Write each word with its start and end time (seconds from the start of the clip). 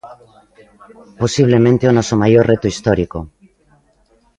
Posiblemente 1.21 1.83
o 1.89 1.95
noso 1.97 2.15
maior 2.23 2.43
reto 2.51 2.69
histórico. 2.73 3.19